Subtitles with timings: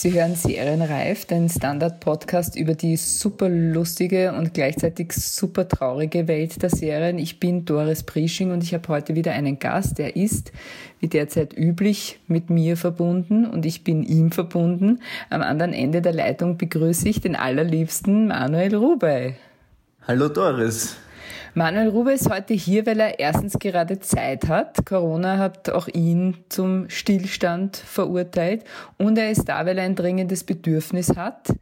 [0.00, 6.70] Sie hören Serienreif, den Standard-Podcast über die super lustige und gleichzeitig super traurige Welt der
[6.70, 7.18] Serien.
[7.18, 10.52] Ich bin Doris Prisching und ich habe heute wieder einen Gast, der ist,
[11.00, 15.00] wie derzeit üblich, mit mir verbunden und ich bin ihm verbunden.
[15.28, 19.34] Am anderen Ende der Leitung begrüße ich den allerliebsten Manuel Rubey.
[20.08, 20.96] Hallo Doris.
[21.54, 24.86] Manuel Rube ist heute hier, weil er erstens gerade Zeit hat.
[24.86, 28.64] Corona hat auch ihn zum Stillstand verurteilt.
[28.98, 31.52] Und er ist da, weil er ein dringendes Bedürfnis hat.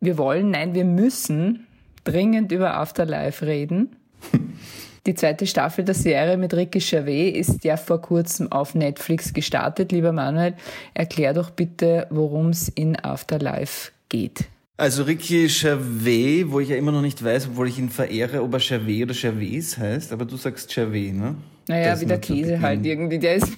[0.00, 1.66] Wir wollen, nein, wir müssen
[2.04, 3.96] dringend über Afterlife reden.
[5.06, 9.92] Die zweite Staffel der Serie mit Ricky Gervais ist ja vor kurzem auf Netflix gestartet.
[9.92, 10.54] Lieber Manuel,
[10.94, 14.48] erklär doch bitte, worum es in Afterlife geht.
[14.78, 18.54] Also Ricky Gervais, wo ich ja immer noch nicht weiß, obwohl ich ihn verehre, ob
[18.54, 21.34] er Gervais oder Gervais heißt, aber du sagst Gervais, ne?
[21.66, 23.52] Naja, wie der Käse halt irgendwie, der ist.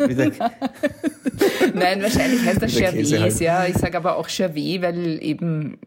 [0.00, 0.32] Der
[1.74, 3.40] Nein, wahrscheinlich heißt er Gervais, halt.
[3.40, 3.66] ja.
[3.66, 5.78] Ich sage aber auch Gervais, weil eben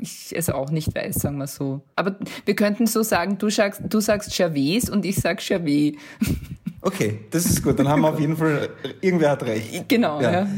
[0.00, 1.82] ich es auch nicht weiß, sagen wir so.
[1.96, 5.94] Aber wir könnten so sagen, du sagst, du sagst Gervais und ich sag Gervais.
[6.82, 7.80] Okay, das ist gut.
[7.80, 8.68] Dann haben wir auf jeden Fall,
[9.00, 9.88] irgendwer hat recht.
[9.88, 10.30] Genau, ja.
[10.30, 10.48] ja.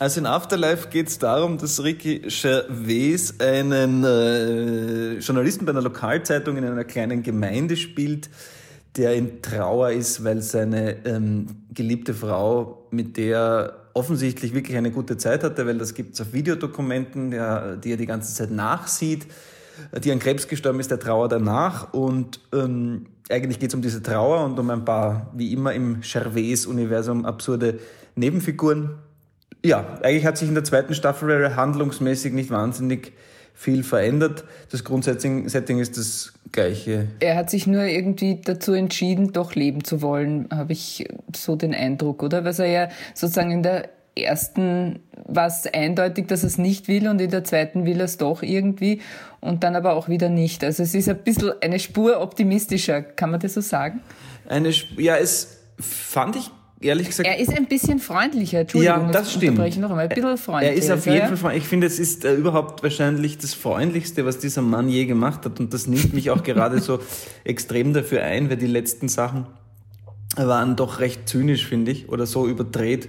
[0.00, 6.56] Also in Afterlife geht es darum, dass Ricky Gervais einen äh, Journalisten bei einer Lokalzeitung
[6.56, 8.30] in einer kleinen Gemeinde spielt,
[8.96, 15.18] der in Trauer ist, weil seine ähm, geliebte Frau, mit der offensichtlich wirklich eine gute
[15.18, 19.26] Zeit hatte, weil das gibt es auf Videodokumenten, der, die er die ganze Zeit nachsieht,
[20.02, 21.92] die an Krebs gestorben ist, der Trauer danach.
[21.92, 26.00] Und ähm, eigentlich geht es um diese Trauer und um ein paar, wie immer im
[26.00, 27.80] Gervais-Universum, absurde
[28.14, 28.94] Nebenfiguren
[29.64, 33.12] ja, eigentlich hat sich in der zweiten Staffel handlungsmäßig nicht wahnsinnig
[33.54, 34.44] viel verändert.
[34.70, 37.08] Das Grundsetting ist das gleiche.
[37.20, 41.74] Er hat sich nur irgendwie dazu entschieden, doch leben zu wollen, habe ich so den
[41.74, 42.44] Eindruck, oder?
[42.44, 47.06] Was er ja sozusagen in der ersten war es eindeutig, dass er es nicht will
[47.06, 49.00] und in der zweiten will er es doch irgendwie
[49.40, 50.64] und dann aber auch wieder nicht.
[50.64, 54.00] Also es ist ein bisschen eine Spur optimistischer, kann man das so sagen?
[54.48, 56.50] Eine, ja, es fand ich
[56.80, 57.28] ehrlich gesagt.
[57.28, 59.06] Er ist ein bisschen freundlicher, Entschuldigung.
[59.06, 59.58] Ja, das stimmt.
[59.66, 60.08] Ich noch einmal.
[60.08, 60.72] Ein bisschen freundlicher.
[60.72, 61.62] Er ist auf jeden Fall freundlich.
[61.62, 65.60] Ich finde, es ist äh, überhaupt wahrscheinlich das Freundlichste, was dieser Mann je gemacht hat.
[65.60, 67.00] Und das nimmt mich auch gerade so
[67.44, 69.46] extrem dafür ein, weil die letzten Sachen
[70.36, 73.08] waren doch recht zynisch, finde ich, oder so überdreht.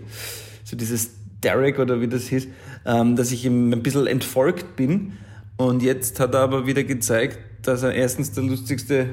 [0.64, 1.12] So dieses
[1.44, 2.48] Derek oder wie das hieß,
[2.86, 5.14] ähm, dass ich ihm ein bisschen entfolgt bin.
[5.58, 9.10] Und jetzt hat er aber wieder gezeigt, dass er erstens der lustigste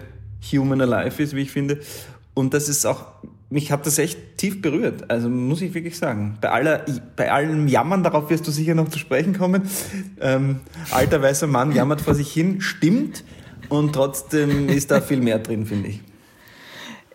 [0.52, 1.80] Human alive ist, wie ich finde.
[2.34, 3.06] Und das ist auch
[3.50, 5.10] mich hat das echt tief berührt.
[5.10, 6.36] Also muss ich wirklich sagen.
[6.40, 6.84] Bei aller,
[7.16, 9.62] bei allem Jammern, darauf wirst du sicher noch zu sprechen kommen.
[10.20, 10.60] Ähm,
[10.90, 13.24] alter weißer Mann jammert vor sich hin, stimmt.
[13.68, 16.00] Und trotzdem ist da viel mehr drin, finde ich.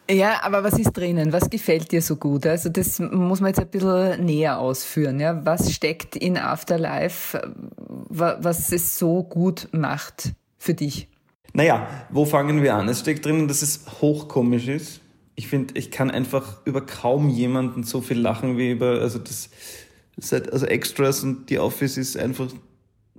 [0.10, 1.32] Ja, aber was ist drinnen?
[1.32, 2.46] Was gefällt dir so gut?
[2.46, 5.20] Also das muss man jetzt ein bisschen näher ausführen.
[5.20, 5.46] Ja?
[5.46, 7.40] Was steckt in Afterlife,
[8.10, 11.08] was es so gut macht für dich?
[11.54, 12.90] Naja, wo fangen wir an?
[12.90, 15.03] Es steckt drinnen, dass es hochkomisch ist
[15.36, 19.50] ich finde, ich kann einfach über kaum jemanden so viel lachen wie über, also das,
[20.18, 22.48] seit, also Extras und die Office ist einfach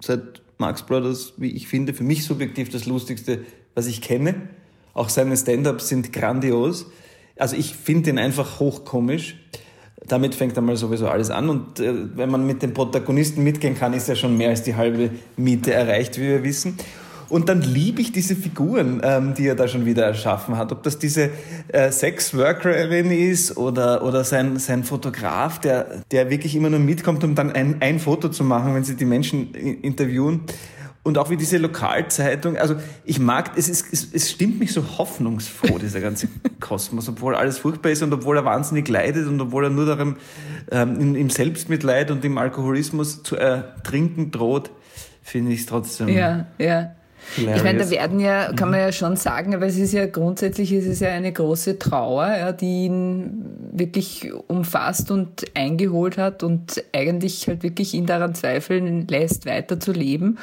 [0.00, 3.44] seit Marx Brothers, wie ich finde, für mich subjektiv das Lustigste,
[3.74, 4.48] was ich kenne.
[4.92, 6.86] Auch seine Stand-ups sind grandios.
[7.36, 9.36] Also ich finde ihn einfach hochkomisch.
[10.06, 11.48] Damit fängt einmal sowieso alles an.
[11.48, 14.76] Und äh, wenn man mit den Protagonisten mitgehen kann, ist ja schon mehr als die
[14.76, 16.78] halbe Miete erreicht, wie wir wissen.
[17.34, 20.70] Und dann liebe ich diese Figuren, ähm, die er da schon wieder erschaffen hat.
[20.70, 21.30] Ob das diese
[21.66, 27.34] äh, Sexworkerin ist oder, oder sein, sein Fotograf, der, der wirklich immer nur mitkommt, um
[27.34, 30.42] dann ein, ein Foto zu machen, wenn sie die Menschen interviewen.
[31.02, 34.84] Und auch wie diese Lokalzeitung, also ich mag, es, ist, es, es stimmt mich so
[34.96, 36.28] hoffnungsfroh, dieser ganze
[36.60, 40.18] Kosmos, obwohl alles furchtbar ist und obwohl er wahnsinnig leidet und obwohl er nur darum
[40.70, 44.70] ähm, im Selbstmitleid und im Alkoholismus zu ertrinken droht,
[45.20, 46.06] finde ich es trotzdem.
[46.10, 46.92] Ja, ja.
[47.36, 47.56] Hilarious.
[47.58, 50.72] Ich meine, da werden ja, kann man ja schon sagen, aber es ist ja grundsätzlich
[50.72, 56.82] ist es ja eine große Trauer, ja, die ihn wirklich umfasst und eingeholt hat und
[56.92, 60.38] eigentlich halt wirklich ihn daran zweifeln lässt, weiter zu leben.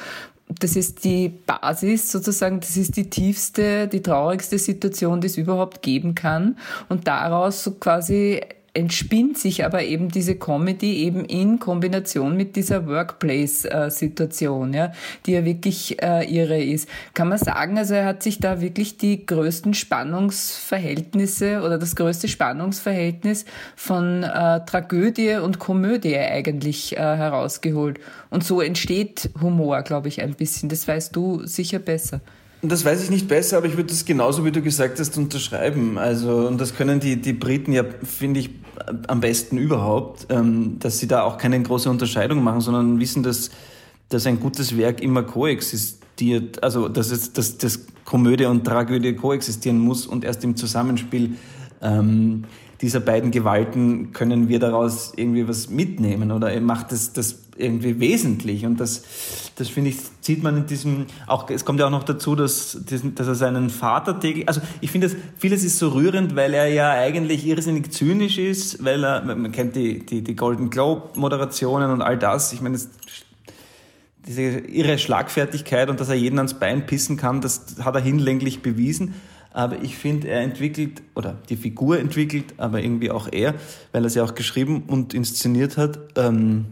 [0.60, 5.82] Das ist die Basis sozusagen, das ist die tiefste, die traurigste Situation, die es überhaupt
[5.82, 6.58] geben kann.
[6.90, 8.42] Und daraus so quasi
[8.74, 14.94] entspinnt sich aber eben diese Comedy eben in Kombination mit dieser Workplace-Situation, ja,
[15.26, 16.88] die ja wirklich äh, irre ist.
[17.14, 22.30] Kann man sagen, also er hat sich da wirklich die größten Spannungsverhältnisse oder das größte
[22.30, 23.46] Spannungsverhältnis
[23.76, 28.00] von äh, Tragödie und Komödie eigentlich äh, herausgeholt.
[28.30, 30.70] Und so entsteht Humor, glaube ich, ein bisschen.
[30.70, 32.22] Das weißt du sicher besser.
[32.64, 35.98] Das weiß ich nicht besser, aber ich würde das genauso, wie du gesagt hast, unterschreiben.
[35.98, 38.52] Also, und das können die, die Briten ja, finde ich,
[39.08, 43.50] am besten überhaupt, ähm, dass sie da auch keine große Unterscheidung machen, sondern wissen, dass,
[44.10, 49.80] dass ein gutes Werk immer koexistiert, also dass, es, dass, dass Komödie und Tragödie koexistieren
[49.80, 51.36] muss und erst im Zusammenspiel
[51.82, 52.46] ähm,
[52.82, 58.66] dieser beiden Gewalten können wir daraus irgendwie was mitnehmen oder macht es das irgendwie wesentlich.
[58.66, 59.04] Und das,
[59.56, 62.80] das finde ich, sieht man in diesem, auch, es kommt ja auch noch dazu, dass,
[62.86, 66.68] dass er seinen Vater täglich, also ich finde, das, vieles ist so rührend, weil er
[66.68, 71.92] ja eigentlich irrsinnig zynisch ist, weil er, man kennt die, die, die Golden Globe Moderationen
[71.92, 72.90] und all das, ich meine, das,
[74.28, 78.62] diese irre Schlagfertigkeit und dass er jeden ans Bein pissen kann, das hat er hinlänglich
[78.62, 79.16] bewiesen
[79.54, 83.56] aber ich finde, er entwickelt, oder die Figur entwickelt, aber irgendwie auch er,
[83.92, 86.66] weil er sie auch geschrieben und inszeniert hat, ähm,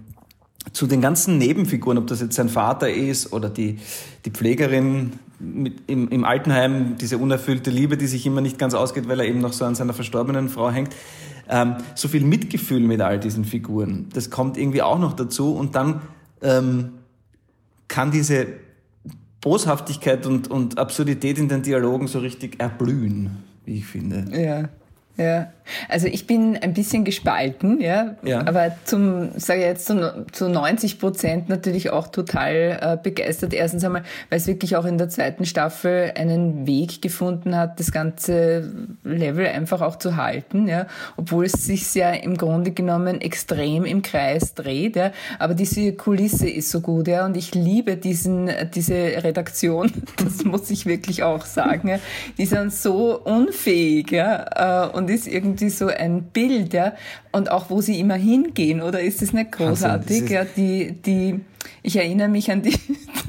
[0.74, 3.80] zu den ganzen Nebenfiguren, ob das jetzt sein Vater ist oder die,
[4.26, 9.08] die Pflegerin mit, im, im Altenheim, diese unerfüllte Liebe, die sich immer nicht ganz ausgeht,
[9.08, 10.96] weil er eben noch so an seiner verstorbenen Frau hängt.
[11.50, 15.76] Ähm, so viel Mitgefühl mit all diesen Figuren, das kommt irgendwie auch noch dazu und
[15.76, 16.02] dann
[16.42, 16.90] ähm,
[17.88, 18.48] kann diese
[19.42, 24.26] Boshaftigkeit und, und Absurdität in den Dialogen so richtig erblühen, wie ich finde.
[24.32, 24.70] Ja.
[25.18, 25.52] Ja,
[25.88, 28.40] also ich bin ein bisschen gespalten, ja, ja.
[28.46, 33.54] aber zum, sage ich jetzt, zu, zu 90 Prozent natürlich auch total äh, begeistert.
[33.54, 37.92] Erstens einmal, weil es wirklich auch in der zweiten Staffel einen Weg gefunden hat, das
[37.92, 38.72] ganze
[39.04, 40.88] Level einfach auch zu halten, ja,
[41.18, 46.50] obwohl es sich ja im Grunde genommen extrem im Kreis dreht, ja, aber diese Kulisse
[46.50, 49.92] ist so gut, ja, und ich liebe diesen, diese Redaktion,
[50.24, 52.00] das muss ich wirklich auch sagen, ja,
[52.38, 56.94] die sind so unfähig, ja, äh, und ist irgendwie so ein Bild, ja.
[57.34, 60.22] Und auch wo sie immer hingehen, oder ist es nicht großartig?
[60.22, 61.42] Also, ja, die, die,
[61.84, 62.74] ich erinnere mich an die,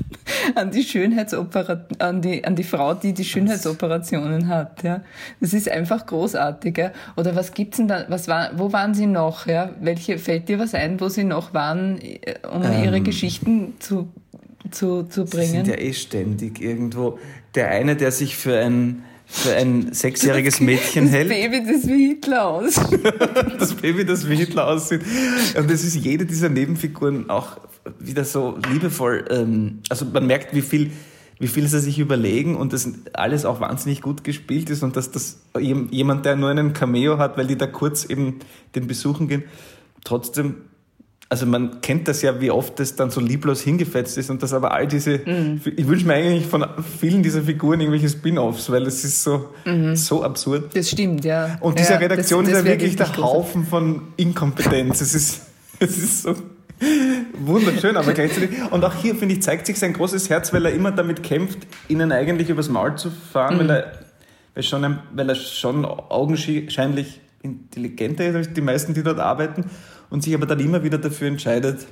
[0.54, 5.02] an die Schönheitsopera, an die, an die Frau, die die Schönheitsoperationen hat, ja.
[5.40, 6.92] Das ist einfach großartig, ja.
[7.16, 9.70] Oder was gibt's denn da, was war, wo waren sie noch, ja?
[9.80, 14.08] Welche, fällt dir was ein, wo sie noch waren, äh, um ähm, ihre Geschichten zu,
[14.70, 15.46] zu, zu bringen?
[15.46, 17.18] Sie sind ja eh ständig irgendwo.
[17.54, 21.30] Der eine, der sich für ein, für ein sechsjähriges Mädchen das hält.
[21.30, 23.00] Das Baby, das wie Hitler aussieht.
[23.58, 25.02] das Baby, das wie Hitler aussieht.
[25.56, 27.58] Und es ist jede dieser Nebenfiguren auch
[27.98, 29.24] wieder so liebevoll.
[29.30, 30.90] Ähm, also man merkt, wie viel,
[31.38, 35.12] wie viel sie sich überlegen und das alles auch wahnsinnig gut gespielt ist und dass
[35.12, 38.40] das jemand, der nur einen Cameo hat, weil die da kurz eben
[38.74, 39.44] den besuchen gehen,
[40.04, 40.56] trotzdem
[41.30, 44.52] also man kennt das ja, wie oft das dann so lieblos hingefetzt ist und dass
[44.52, 45.60] aber all diese, mhm.
[45.76, 46.66] ich wünsche mir eigentlich von
[46.98, 49.94] vielen dieser Figuren irgendwelche Spin-offs, weil es ist so, mhm.
[49.94, 50.74] so absurd.
[50.74, 51.56] Das stimmt, ja.
[51.60, 55.00] Und diese ja, Redaktion das, das ist ja wirklich der Haufen von Inkompetenz.
[55.00, 55.42] es ist,
[55.78, 56.34] es ist so
[57.38, 60.72] wunderschön, aber gleichzeitig, und auch hier, finde ich, zeigt sich sein großes Herz, weil er
[60.72, 63.60] immer damit kämpft, ihnen eigentlich übers Maul zu fahren, mhm.
[63.60, 63.92] weil, er,
[64.54, 69.64] weil, schon, weil er schon augenscheinlich intelligenter ist als die meisten, die dort arbeiten
[70.10, 71.86] und sich aber dann immer wieder dafür entscheidet,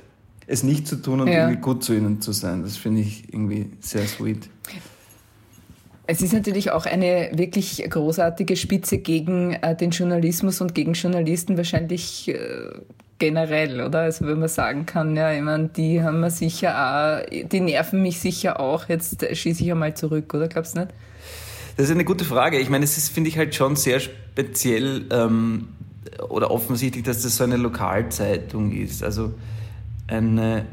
[0.47, 1.41] es nicht zu tun und ja.
[1.45, 2.63] irgendwie gut zu ihnen zu sein.
[2.63, 4.49] Das finde ich irgendwie sehr sweet.
[6.07, 11.55] Es ist natürlich auch eine wirklich großartige Spitze gegen äh, den Journalismus und gegen Journalisten
[11.55, 12.37] wahrscheinlich äh,
[13.19, 13.99] generell, oder?
[13.99, 18.01] Also wenn man sagen kann, ja, ich meine, die haben wir sicher auch, die nerven
[18.01, 20.93] mich sicher auch, jetzt schieße ich einmal zurück, oder glaubst du nicht?
[21.79, 22.59] Das ist eine gute Frage.
[22.59, 25.69] Ich meine, es ist, finde ich, halt schon sehr speziell, ähm,
[26.27, 29.01] oder offensichtlich, dass das so eine Lokalzeitung ist.
[29.01, 29.33] Also
[30.05, 30.65] eine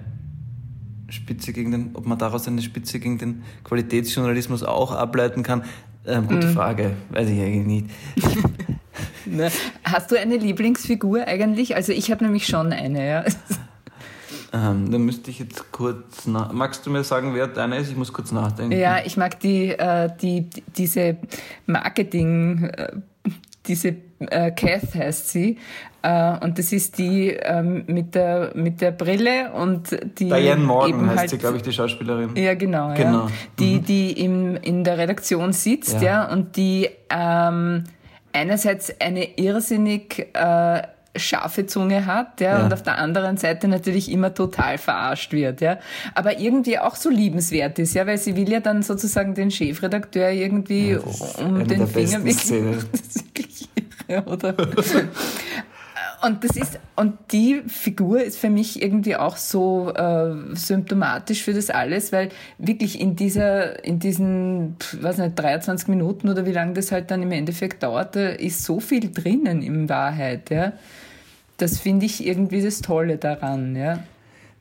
[1.09, 5.63] Spitze gegen den, ob man daraus eine Spitze gegen den Qualitätsjournalismus auch ableiten kann.
[6.05, 6.55] Ähm, gute mhm.
[6.55, 7.87] Frage, weiß ich eigentlich
[9.29, 9.53] nicht.
[9.85, 11.77] Hast du eine Lieblingsfigur eigentlich?
[11.77, 13.25] Also ich habe nämlich schon eine, ja.
[14.57, 16.53] Ähm, dann müsste ich jetzt kurz nach.
[16.53, 17.91] Magst du mir sagen, wer deine ist?
[17.91, 18.73] Ich muss kurz nachdenken.
[18.73, 21.17] Ja, ich mag die, äh, die, diese
[21.67, 22.93] Marketing, äh,
[23.67, 25.59] diese äh, Kath heißt sie.
[26.03, 30.29] Äh, und das ist die ähm, mit, der, mit der Brille und die.
[30.29, 32.35] Diane Morgan heißt halt, sie, glaube ich, die Schauspielerin.
[32.37, 32.95] Ja, genau.
[32.95, 33.27] genau.
[33.27, 33.31] Ja.
[33.59, 33.85] Die, mhm.
[33.85, 37.85] die im, in der Redaktion sitzt, ja, ja und die ähm,
[38.33, 40.83] einerseits eine irrsinnig äh,
[41.19, 45.61] scharfe Zunge hat, ja, ja, und auf der anderen Seite natürlich immer total verarscht wird,
[45.61, 45.79] ja,
[46.15, 50.31] aber irgendwie auch so liebenswert ist, ja, weil sie will ja dann sozusagen den Chefredakteur
[50.31, 51.01] irgendwie ja,
[51.39, 52.85] um den Finger wickeln.
[54.27, 54.55] Oder?
[56.23, 61.53] und das ist und die Figur ist für mich irgendwie auch so äh, symptomatisch für
[61.53, 66.75] das alles, weil wirklich in dieser in diesen was nicht 23 Minuten oder wie lange
[66.75, 70.73] das halt dann im Endeffekt dauert, da ist so viel drinnen in Wahrheit, ja.
[71.57, 74.05] Das finde ich irgendwie das Tolle daran, ja.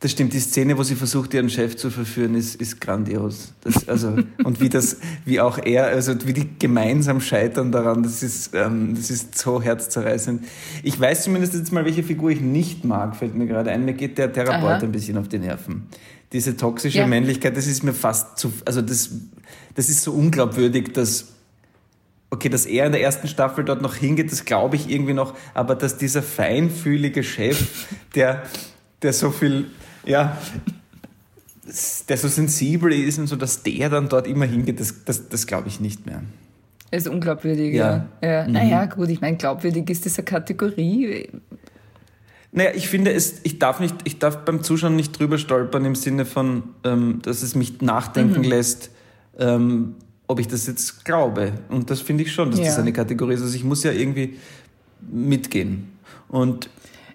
[0.01, 3.53] Das stimmt, die Szene, wo sie versucht, ihren Chef zu verführen, ist, ist grandios.
[3.61, 8.21] Das, also, und wie das, wie auch er, also wie die gemeinsam scheitern daran, das
[8.21, 10.43] ist, ähm, das ist so herzzerreißend.
[10.83, 13.85] Ich weiß zumindest jetzt mal, welche Figur ich nicht mag, fällt mir gerade ein.
[13.85, 14.79] Mir geht der Therapeut Aha.
[14.79, 15.87] ein bisschen auf die Nerven.
[16.33, 17.07] Diese toxische ja.
[17.07, 19.09] Männlichkeit, das ist mir fast zu, also das,
[19.75, 21.34] das ist so unglaubwürdig, dass,
[22.35, 25.35] okay, dass er in der ersten Staffel dort noch hingeht, das glaube ich irgendwie noch,
[25.53, 28.43] aber dass dieser feinfühlige Chef, der,
[29.01, 29.65] der so viel
[30.05, 30.37] ja,
[32.09, 35.47] der so sensibel ist und so, dass der dann dort immer hingeht, das, das, das
[35.47, 36.21] glaube ich nicht mehr.
[36.91, 38.07] Ist unglaubwürdig, ja.
[38.21, 38.29] ja.
[38.29, 38.47] ja.
[38.47, 38.53] Mhm.
[38.53, 41.27] Naja, gut, ich meine, glaubwürdig ist diese Kategorie.
[42.51, 45.95] Naja, ich finde, es, ich, darf nicht, ich darf beim Zuschauen nicht drüber stolpern im
[45.95, 48.49] Sinne von, ähm, dass es mich nachdenken mhm.
[48.49, 48.91] lässt,
[49.37, 49.95] ähm,
[50.27, 51.53] ob ich das jetzt glaube.
[51.69, 52.65] Und das finde ich schon, dass ja.
[52.65, 53.41] das eine Kategorie ist.
[53.41, 54.37] Also ich muss ja irgendwie
[55.01, 55.91] mitgehen.
[56.27, 56.69] Und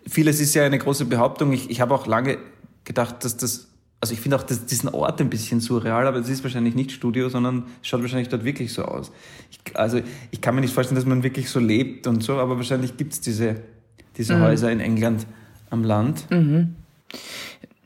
[0.06, 1.52] vieles ist ja eine große Behauptung.
[1.52, 2.38] Ich, ich habe auch lange
[2.84, 3.68] gedacht, dass das,
[4.00, 6.92] also ich finde auch das, diesen Ort ein bisschen surreal, aber es ist wahrscheinlich nicht
[6.92, 9.10] Studio, sondern es schaut wahrscheinlich dort wirklich so aus.
[9.50, 10.00] Ich, also
[10.30, 13.12] ich kann mir nicht vorstellen, dass man wirklich so lebt und so, aber wahrscheinlich gibt
[13.12, 13.56] es diese,
[14.16, 14.42] diese mhm.
[14.42, 15.26] Häuser in England
[15.70, 16.30] am Land.
[16.30, 16.76] Mhm.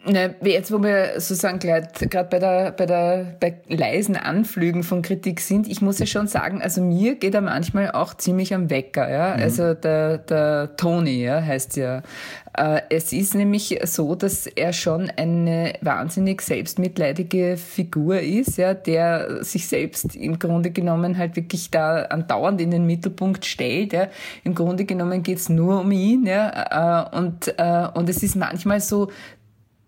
[0.06, 1.88] Ne, jetzt, wo wir sozusagen gerade
[2.28, 6.60] bei der, bei der, bei leisen Anflügen von Kritik sind, ich muss ja schon sagen,
[6.60, 9.34] also mir geht er manchmal auch ziemlich am Wecker, ja.
[9.34, 9.42] Mhm.
[9.42, 12.02] Also der, der Tony, ja, heißt ja.
[12.56, 19.42] Äh, es ist nämlich so, dass er schon eine wahnsinnig selbstmitleidige Figur ist, ja, der
[19.42, 24.08] sich selbst im Grunde genommen halt wirklich da andauernd in den Mittelpunkt stellt, ja.
[24.44, 27.08] Im Grunde genommen geht's nur um ihn, ja.
[27.10, 29.08] Äh, und, äh, und es ist manchmal so,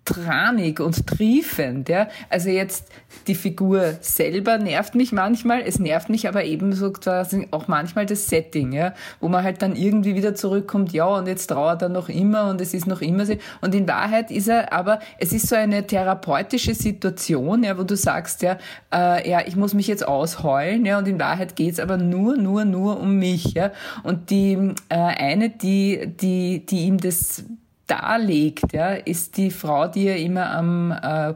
[0.06, 1.90] tranig und triefend.
[1.90, 2.08] Ja?
[2.30, 2.88] Also jetzt
[3.26, 8.26] die Figur selber nervt mich manchmal, es nervt mich aber ebenso quasi auch manchmal das
[8.26, 8.94] Setting, ja?
[9.20, 12.60] wo man halt dann irgendwie wieder zurückkommt, ja und jetzt trauert er noch immer und
[12.60, 13.34] es ist noch immer so.
[13.60, 17.96] Und in Wahrheit ist er, aber es ist so eine therapeutische Situation, ja, wo du
[17.96, 18.56] sagst, ja,
[18.92, 22.64] äh, ja, ich muss mich jetzt ausheulen, ja, und in Wahrheit geht's aber nur, nur,
[22.64, 23.54] nur um mich.
[23.54, 23.72] Ja?
[24.04, 27.44] Und die äh, eine, die, die, die ihm das
[27.86, 31.34] darlegt, ja, ist die Frau, die er immer am äh,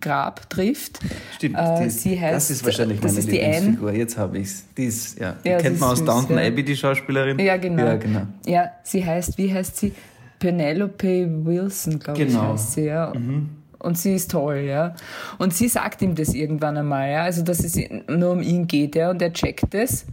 [0.00, 1.00] Grab trifft.
[1.36, 3.92] Stimmt, äh, die, sie heißt, das ist wahrscheinlich meine Lieblingsfigur.
[3.92, 4.64] Jetzt habe ich es.
[4.76, 6.46] Die ist, ja, die ja, kennt man aus Downton ja.
[6.46, 7.38] Abbey, die Schauspielerin.
[7.38, 7.84] Ja genau.
[7.84, 8.22] ja, genau.
[8.46, 9.92] Ja, sie heißt, wie heißt sie?
[10.38, 12.42] Penelope Wilson, glaube genau.
[12.42, 12.84] ich, heißt sie.
[12.84, 13.12] Ja.
[13.14, 13.50] Mhm.
[13.78, 14.94] Und sie ist toll, ja.
[15.38, 17.78] Und sie sagt ihm das irgendwann einmal, ja, also dass es
[18.08, 20.06] nur um ihn geht, ja, und er checkt es.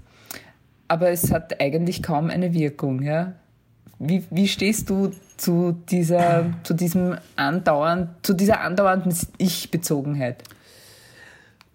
[0.87, 3.33] Aber es hat eigentlich kaum eine Wirkung, ja.
[3.99, 10.43] Wie, wie stehst du zu dieser, zu diesem andauernd, zu dieser andauernden Ich-Bezogenheit?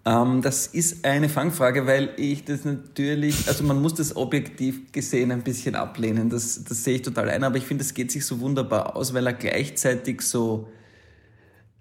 [0.05, 5.31] Ähm, das ist eine Fangfrage, weil ich das natürlich, also man muss das objektiv gesehen
[5.31, 6.29] ein bisschen ablehnen.
[6.29, 9.13] Das, das sehe ich total ein, aber ich finde, es geht sich so wunderbar aus,
[9.13, 10.67] weil er gleichzeitig so,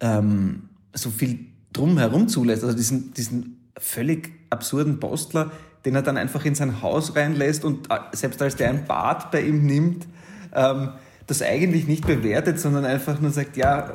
[0.00, 2.62] ähm, so viel drumherum zulässt.
[2.62, 5.50] Also diesen, diesen völlig absurden Postler,
[5.84, 9.32] den er dann einfach in sein Haus reinlässt und äh, selbst als der ein Bad
[9.32, 10.06] bei ihm nimmt,
[10.54, 10.90] ähm,
[11.26, 13.92] das eigentlich nicht bewertet, sondern einfach nur sagt, ja,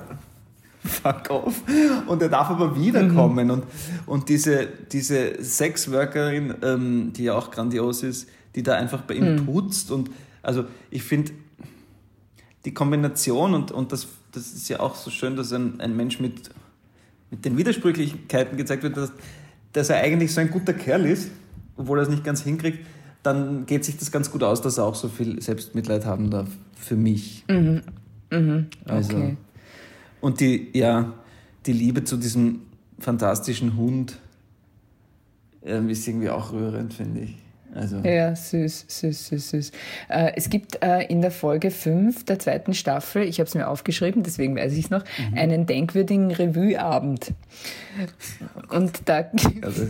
[0.84, 1.62] fuck off.
[2.08, 3.48] Und er darf aber wiederkommen.
[3.48, 3.52] Mhm.
[3.52, 3.64] Und,
[4.06, 9.36] und diese, diese Sexworkerin, ähm, die ja auch grandios ist, die da einfach bei ihm
[9.36, 9.46] mhm.
[9.46, 9.92] putzt.
[9.92, 10.10] Und
[10.42, 11.32] also ich finde,
[12.66, 16.20] die Kombination, und, und das, das ist ja auch so schön, dass ein, ein Mensch
[16.20, 16.50] mit,
[17.30, 19.12] mit den Widersprüchlichkeiten gezeigt wird, dass,
[19.74, 21.30] dass er eigentlich so ein guter Kerl ist,
[21.76, 22.80] obwohl er es nicht ganz hinkriegt
[23.28, 26.48] dann geht sich das ganz gut aus, dass er auch so viel Selbstmitleid haben darf
[26.76, 27.44] für mich.
[27.50, 27.82] Mhm.
[28.32, 28.68] Mhm.
[28.86, 29.38] Also, okay.
[30.22, 31.14] Und die, ja,
[31.66, 32.62] die Liebe zu diesem
[33.00, 34.18] fantastischen Hund
[35.64, 37.36] äh, ist irgendwie auch rührend, finde ich.
[37.76, 37.98] Also.
[37.98, 39.72] Ja, süß, süß, süß, süß.
[40.08, 43.68] Äh, es gibt äh, in der Folge 5 der zweiten Staffel, ich habe es mir
[43.68, 45.38] aufgeschrieben, deswegen weiß ich es noch, mhm.
[45.38, 47.34] einen denkwürdigen Revueabend.
[48.70, 49.30] Und da,
[49.62, 49.86] also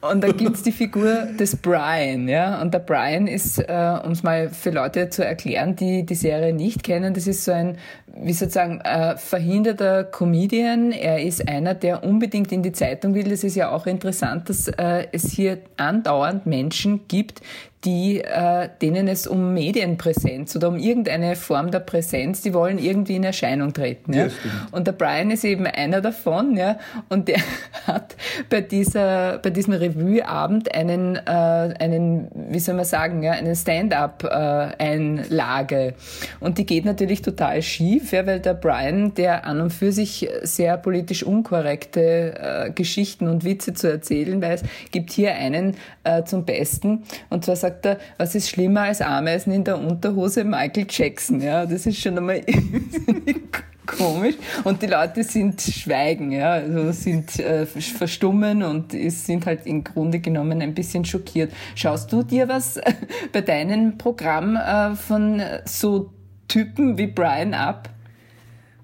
[0.00, 2.28] und da gibt's die Figur des Brian.
[2.28, 2.60] Ja?
[2.60, 6.52] Und der Brian ist, äh, um es mal für Leute zu erklären, die die Serie
[6.52, 10.92] nicht kennen, das ist so ein, wie sozusagen, äh, verhinderter Comedian.
[10.92, 13.28] Er ist einer, der unbedingt in die Zeitung will.
[13.28, 17.40] Das ist ja auch interessant, dass äh, es hier andauernd Menschen gibt,
[17.84, 23.16] die, äh, denen es um Medienpräsenz oder um irgendeine Form der Präsenz, die wollen irgendwie
[23.16, 24.12] in Erscheinung treten.
[24.12, 24.26] Ja?
[24.26, 24.32] ja
[24.70, 27.40] und der Brian ist eben einer davon, ja, und der
[27.86, 28.16] hat
[28.50, 35.76] bei dieser, bei diesem Revue-Abend einen, äh, einen, wie soll man sagen, ja, einen Stand-up-Einlage.
[35.76, 35.94] Äh,
[36.40, 40.28] und die geht natürlich total schief, ja, weil der Brian, der an und für sich
[40.42, 46.44] sehr politisch unkorrekte äh, Geschichten und Witze zu erzählen weiß, gibt hier einen äh, zum
[46.44, 47.04] Besten.
[47.30, 50.44] Und zwar sagt sagt er, was ist schlimmer als Ameisen in der Unterhose?
[50.44, 51.40] Michael Jackson.
[51.40, 52.42] Ja, das ist schon einmal
[53.86, 54.34] komisch.
[54.64, 60.20] Und die Leute sind schweigen, ja, also sind äh, verstummen und sind halt im Grunde
[60.20, 61.52] genommen ein bisschen schockiert.
[61.74, 62.80] Schaust du dir was
[63.32, 66.12] bei deinem Programm äh, von so
[66.48, 67.90] Typen wie Brian ab?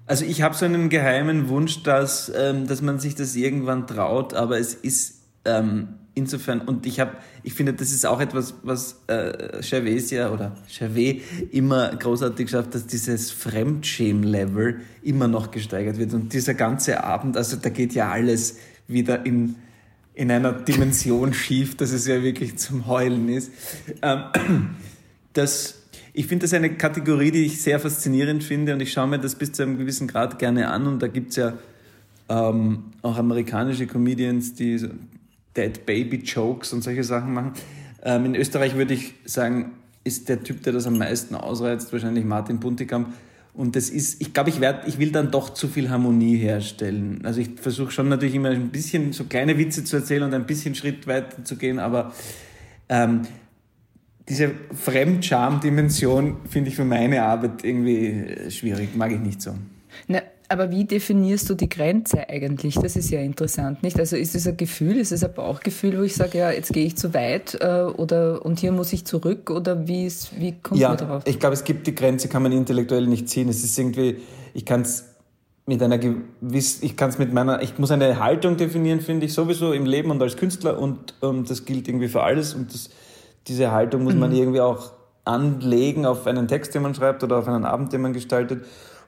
[0.05, 4.33] Also ich habe so einen geheimen Wunsch, dass, ähm, dass man sich das irgendwann traut,
[4.33, 7.11] aber es ist ähm, insofern, und ich habe,
[7.43, 11.21] ich finde, das ist auch etwas, was äh, Chavez ja oder Chavez
[11.51, 16.13] immer großartig schafft, dass dieses Fremdschäm-Level immer noch gesteigert wird.
[16.13, 18.57] Und dieser ganze Abend, also da geht ja alles
[18.87, 19.55] wieder in,
[20.13, 23.51] in einer Dimension schief, dass es ja wirklich zum Heulen ist.
[24.01, 24.23] Ähm,
[25.33, 25.75] das
[26.13, 29.35] ich finde das eine Kategorie, die ich sehr faszinierend finde und ich schaue mir das
[29.35, 31.53] bis zu einem gewissen Grad gerne an und da gibt es ja
[32.27, 34.79] ähm, auch amerikanische Comedians, die
[35.57, 37.53] Dead Baby Jokes und solche Sachen machen.
[38.03, 39.71] Ähm, in Österreich würde ich sagen,
[40.03, 43.13] ist der Typ, der das am meisten ausreizt, wahrscheinlich Martin Buntigam.
[43.53, 47.21] Und das ist, ich glaube, ich, ich will dann doch zu viel Harmonie herstellen.
[47.23, 50.45] Also ich versuche schon natürlich immer ein bisschen so kleine Witze zu erzählen und ein
[50.45, 52.13] bisschen Schritt weiter zu gehen, aber
[52.87, 53.23] ähm,
[54.29, 59.55] diese Fremdscham-Dimension finde ich für meine Arbeit irgendwie äh, schwierig, mag ich nicht so.
[60.07, 62.75] Na, aber wie definierst du die Grenze eigentlich?
[62.75, 63.99] Das ist ja interessant, nicht?
[63.99, 66.85] Also ist es ein Gefühl, ist es ein Bauchgefühl, wo ich sage, ja, jetzt gehe
[66.85, 70.79] ich zu weit äh, oder und hier muss ich zurück oder wie, ist, wie kommt
[70.79, 71.23] ja, man darauf?
[71.25, 73.49] Ich glaube, es gibt die Grenze, kann man intellektuell nicht ziehen.
[73.49, 74.17] Es ist irgendwie,
[74.53, 75.05] ich kann es
[75.65, 79.33] mit einer gewiss, ich kann es mit meiner, ich muss eine Haltung definieren, finde ich
[79.33, 82.89] sowieso im Leben und als Künstler und ähm, das gilt irgendwie für alles und das
[83.47, 84.37] diese Haltung muss man mhm.
[84.37, 84.91] irgendwie auch
[85.23, 88.65] anlegen auf einen Text, den man schreibt oder auf einen Abend, den man gestaltet.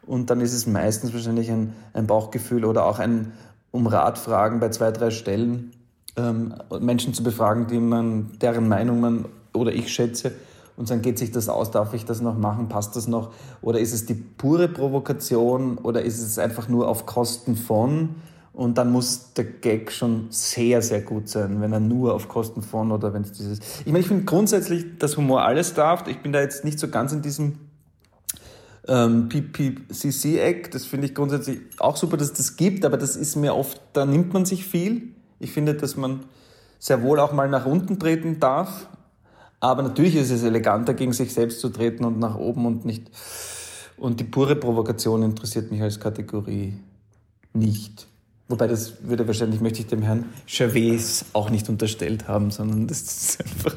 [0.09, 3.31] Und dann ist es meistens wahrscheinlich ein, ein Bauchgefühl oder auch ein
[3.69, 5.69] um Rat fragen bei zwei, drei Stellen,
[6.15, 10.31] ähm, Menschen zu befragen, die man, deren Meinung man oder ich schätze.
[10.77, 13.33] Und dann geht sich das aus, darf ich das noch machen, passt das noch?
[13.61, 18.15] Oder ist es die pure Provokation oder ist es einfach nur auf Kosten von?
[18.51, 22.63] Und dann muss der Gag schon sehr, sehr gut sein, wenn er nur auf Kosten
[22.63, 23.59] von oder wenn es dieses.
[23.81, 26.07] Ich meine, ich finde grundsätzlich, dass Humor alles darf.
[26.07, 27.68] Ich bin da jetzt nicht so ganz in diesem
[28.89, 30.71] ähm, PPCC-Eck.
[30.71, 34.05] Das finde ich grundsätzlich auch super, dass das gibt, aber das ist mir oft, da
[34.05, 35.13] nimmt man sich viel.
[35.39, 36.21] Ich finde, dass man
[36.79, 38.89] sehr wohl auch mal nach unten treten darf.
[39.61, 43.09] Aber natürlich ist es eleganter, gegen sich selbst zu treten und nach oben und nicht.
[43.97, 46.79] Und die pure Provokation interessiert mich als Kategorie
[47.53, 48.07] nicht.
[48.47, 53.01] Wobei das würde wahrscheinlich, möchte ich dem Herrn Chavez auch nicht unterstellt haben, sondern das
[53.01, 53.75] ist einfach,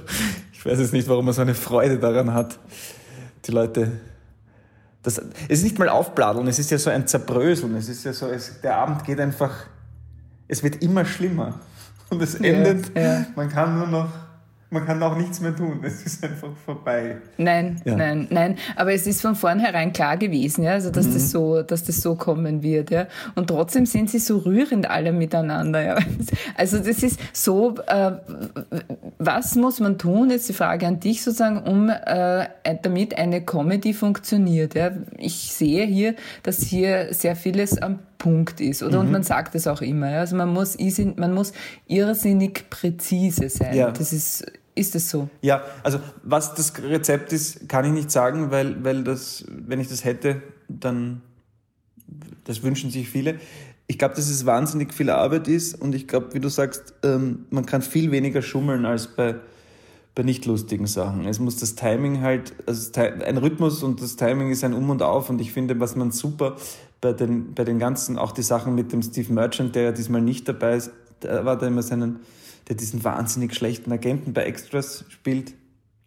[0.52, 2.58] ich weiß jetzt nicht, warum er so eine Freude daran hat,
[3.44, 4.00] die Leute,
[5.02, 8.12] das, es ist nicht mal aufbladeln, es ist ja so ein Zerbröseln, es ist ja
[8.12, 9.52] so, es, der Abend geht einfach,
[10.48, 11.60] es wird immer schlimmer
[12.10, 13.26] und es endet, ja, ja.
[13.34, 14.08] man kann nur noch
[14.72, 15.80] man kann auch nichts mehr tun.
[15.92, 17.18] Es ist einfach vorbei.
[17.36, 17.94] Nein, ja.
[17.96, 18.56] nein, nein.
[18.76, 21.12] Aber es ist von vornherein klar gewesen, ja, also dass mhm.
[21.14, 23.06] das so, dass das so kommen wird, ja.
[23.34, 25.98] Und trotzdem sind sie so rührend alle miteinander, ja.
[26.56, 28.12] Also das ist so, äh,
[29.18, 30.30] was muss man tun?
[30.30, 32.46] Jetzt die Frage an dich sozusagen, um äh,
[32.82, 34.74] damit eine Comedy funktioniert.
[34.74, 34.92] Ja.
[35.18, 38.98] Ich sehe hier, dass hier sehr vieles am Punkt ist, oder?
[38.98, 39.06] Mhm.
[39.06, 40.10] Und man sagt es auch immer.
[40.10, 40.20] Ja?
[40.20, 40.78] Also man muss,
[41.16, 41.52] man muss
[41.88, 43.74] irrsinnig präzise sein.
[43.74, 43.90] Ja.
[43.90, 45.28] Das ist ist es so?
[45.42, 49.88] Ja, also was das Rezept ist, kann ich nicht sagen, weil, weil das, wenn ich
[49.88, 51.20] das hätte, dann,
[52.44, 53.38] das wünschen sich viele.
[53.86, 57.46] Ich glaube, dass es wahnsinnig viel Arbeit ist und ich glaube, wie du sagst, ähm,
[57.50, 59.34] man kann viel weniger schummeln als bei,
[60.14, 61.26] bei nicht lustigen Sachen.
[61.26, 65.02] Es muss das Timing halt, also ein Rhythmus und das Timing ist ein Um und
[65.02, 66.56] Auf und ich finde, was man super
[67.02, 70.22] bei den, bei den ganzen, auch die Sachen mit dem Steve Merchant, der ja diesmal
[70.22, 72.20] nicht dabei ist, der war da immer seinen
[72.72, 75.52] der diesen wahnsinnig schlechten Agenten bei Extras spielt,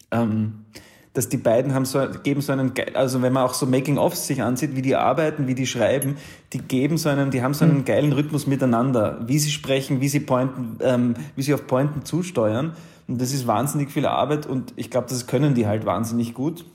[0.10, 0.66] ähm,
[1.14, 4.42] dass die beiden haben so, geben so einen, also wenn man auch so Making-ofs sich
[4.42, 6.18] ansieht, wie die arbeiten, wie die schreiben,
[6.54, 7.86] die geben so einen, die haben so einen mhm.
[7.86, 12.74] geilen Rhythmus miteinander, wie sie sprechen, wie sie Pointen, ähm, wie sie auf Pointen zusteuern.
[13.08, 16.66] Und das ist wahnsinnig viel Arbeit und ich glaube, das können die halt wahnsinnig gut.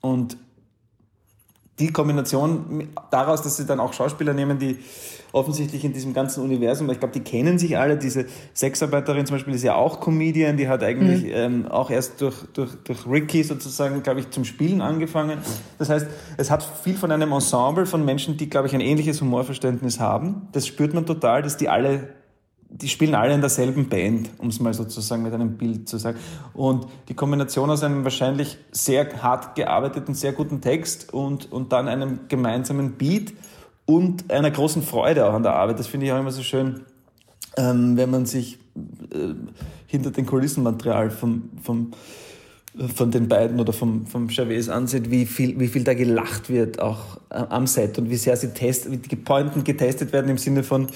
[0.00, 0.38] Und
[1.78, 4.78] die Kombination daraus, dass sie dann auch Schauspieler nehmen, die
[5.32, 7.96] offensichtlich in diesem ganzen Universum, ich glaube, die kennen sich alle.
[7.96, 11.30] Diese Sexarbeiterin zum Beispiel ist ja auch Comedian, die hat eigentlich mhm.
[11.32, 15.38] ähm, auch erst durch, durch, durch Ricky sozusagen, glaube ich, zum Spielen angefangen.
[15.78, 19.20] Das heißt, es hat viel von einem Ensemble von Menschen, die, glaube ich, ein ähnliches
[19.20, 20.48] Humorverständnis haben.
[20.52, 22.17] Das spürt man total, dass die alle
[22.70, 26.18] die spielen alle in derselben Band, um es mal sozusagen mit einem Bild zu sagen.
[26.52, 31.88] Und die Kombination aus einem wahrscheinlich sehr hart gearbeiteten, sehr guten Text und, und dann
[31.88, 33.32] einem gemeinsamen Beat
[33.86, 35.78] und einer großen Freude auch an der Arbeit.
[35.78, 36.82] Das finde ich auch immer so schön,
[37.56, 38.58] ähm, wenn man sich
[39.12, 39.34] äh,
[39.86, 41.92] hinter den Kulissenmaterial vom, vom,
[42.94, 46.80] von den beiden oder vom, vom Chavez ansieht, wie viel, wie viel da gelacht wird
[46.80, 50.38] auch äh, am Set und wie sehr sie test, wie die Pointen getestet werden im
[50.38, 50.86] Sinne von,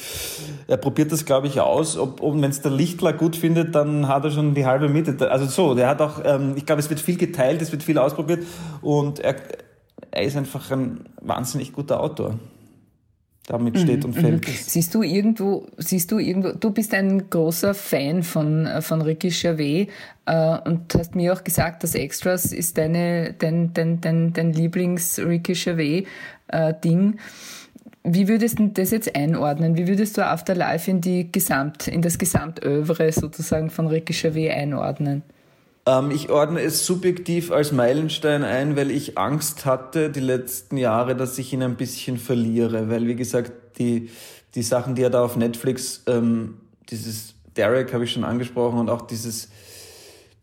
[0.68, 4.06] er probiert das glaube ich aus, ob, und wenn es der Lichtler gut findet, dann
[4.06, 5.30] hat er schon die halbe Miete.
[5.30, 7.98] Also so, der hat auch, ähm, ich glaube, es wird viel geteilt, es wird viel
[7.98, 8.44] ausprobiert
[8.80, 9.34] und er,
[10.12, 12.38] er ist einfach ein wahnsinnig guter Autor
[13.46, 14.48] damit steht und mhm, fällt.
[14.48, 14.52] Mhm.
[14.52, 19.88] Siehst du irgendwo, siehst du irgendwo, du bist ein großer Fan von, von Ricky Gervais
[20.26, 25.54] äh, und hast mir auch gesagt, dass Extras ist deine, dein, dein, dein, dein Lieblings-Ricky
[25.54, 27.14] Gervais-Ding.
[27.14, 27.16] Äh,
[28.04, 29.76] Wie würdest du das jetzt einordnen?
[29.76, 35.22] Wie würdest du Afterlife in die Gesamt, in das Gesamtövre sozusagen von Ricky Gervais einordnen?
[35.86, 41.16] Ähm, ich ordne es subjektiv als Meilenstein ein, weil ich Angst hatte die letzten Jahre,
[41.16, 42.88] dass ich ihn ein bisschen verliere.
[42.88, 44.10] Weil, wie gesagt, die,
[44.54, 46.58] die Sachen, die er da auf Netflix, ähm,
[46.90, 49.48] dieses Derek habe ich schon angesprochen und auch dieses,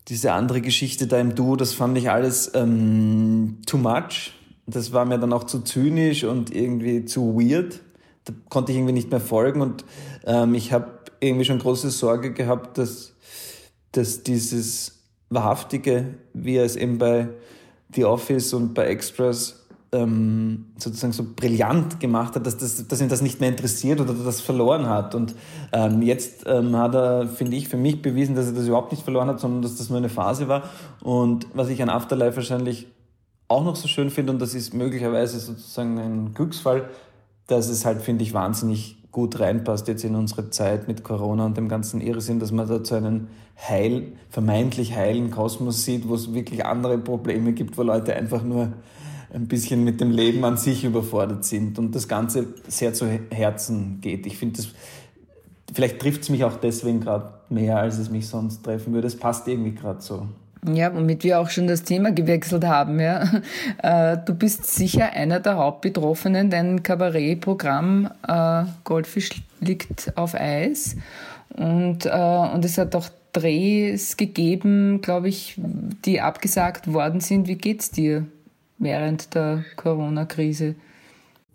[0.08, 4.32] diese andere Geschichte da im Duo, das fand ich alles ähm, too much.
[4.66, 7.80] Das war mir dann auch zu zynisch und irgendwie zu weird.
[8.24, 9.84] Da konnte ich irgendwie nicht mehr folgen und
[10.24, 13.14] ähm, ich habe irgendwie schon große Sorge gehabt, dass,
[13.92, 14.99] dass dieses
[15.30, 17.28] Wahrhaftige, wie er es eben bei
[17.94, 19.60] The Office und bei Extras
[19.92, 24.14] ähm, sozusagen so brillant gemacht hat, dass, das, dass ihn das nicht mehr interessiert oder
[24.14, 25.14] das verloren hat.
[25.14, 25.34] Und
[25.72, 29.02] ähm, jetzt ähm, hat er, finde ich, für mich bewiesen, dass er das überhaupt nicht
[29.02, 30.64] verloren hat, sondern dass das nur eine Phase war.
[31.00, 32.86] Und was ich an Afterlife wahrscheinlich
[33.48, 36.88] auch noch so schön finde, und das ist möglicherweise sozusagen ein Glücksfall,
[37.50, 41.56] dass es halt, finde ich, wahnsinnig gut reinpasst jetzt in unsere Zeit mit Corona und
[41.56, 43.28] dem ganzen Irrsinn, dass man da zu einem
[43.68, 48.72] heil, vermeintlich heilen Kosmos sieht, wo es wirklich andere Probleme gibt, wo Leute einfach nur
[49.32, 54.00] ein bisschen mit dem Leben an sich überfordert sind und das Ganze sehr zu Herzen
[54.00, 54.26] geht.
[54.26, 54.60] Ich finde
[55.72, 59.06] vielleicht trifft es mich auch deswegen gerade mehr, als es mich sonst treffen würde.
[59.06, 60.26] Es passt irgendwie gerade so.
[60.66, 63.00] Ja, womit wir auch schon das Thema gewechselt haben.
[63.00, 63.28] Ja.
[63.82, 66.50] Äh, du bist sicher einer der Hauptbetroffenen.
[66.50, 70.96] Dein Kabarettprogramm äh, Goldfisch liegt auf Eis.
[71.56, 75.58] Und, äh, und es hat auch Drehs gegeben, glaube ich,
[76.04, 77.48] die abgesagt worden sind.
[77.48, 78.26] Wie geht's dir
[78.78, 80.74] während der Corona-Krise?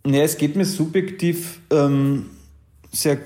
[0.05, 2.29] Ja, es geht mir subjektiv ähm,
[2.91, 3.19] sehr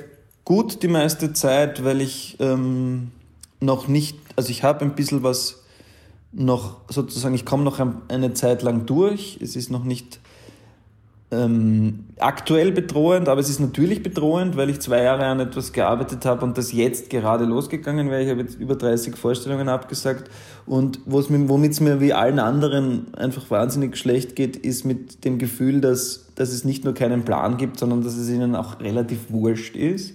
[0.45, 3.11] gut die meiste Zeit, weil ich ähm,
[3.59, 5.63] noch nicht, also ich habe ein bisschen was
[6.31, 9.39] noch sozusagen, ich komme noch eine Zeit lang durch.
[9.41, 10.19] Es ist noch nicht
[11.31, 16.25] ähm, aktuell bedrohend, aber es ist natürlich bedrohend, weil ich zwei Jahre an etwas gearbeitet
[16.25, 18.23] habe und das jetzt gerade losgegangen wäre.
[18.23, 20.29] Ich habe jetzt über 30 Vorstellungen abgesagt
[20.65, 25.81] und womit es mir wie allen anderen einfach wahnsinnig schlecht geht, ist mit dem Gefühl,
[25.81, 29.75] dass, dass es nicht nur keinen Plan gibt, sondern dass es ihnen auch relativ wurscht
[29.75, 30.13] ist